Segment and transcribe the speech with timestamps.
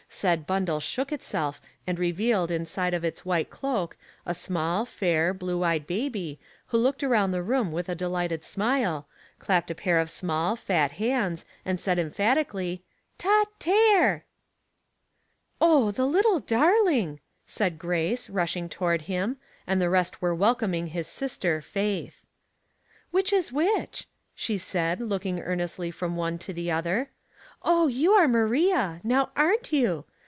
[0.13, 5.63] Said bundle shook itself and revealed inside of its white cloak, a small, fair, blue
[5.63, 9.07] eyed baby, who looked around the room with a delighted smile,
[9.39, 12.83] clapped a pair of small, fat hands, and said, emphatically,
[13.17, 14.25] —"Ta, Tare!""
[15.61, 19.89] Oh, the little darling I" said Grace, lUshing 200 Household Puzzles, towai'd him, and the
[19.89, 22.25] rest were welcoming hia sister Faith."
[23.11, 27.11] Which is which?" she said, looking earnest ly from one to the other."
[27.63, 30.05] Oh, you are Maria— now arerCt you?